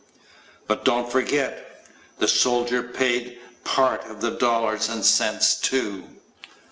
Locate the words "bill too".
5.59-6.03